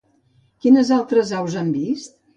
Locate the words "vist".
1.77-2.19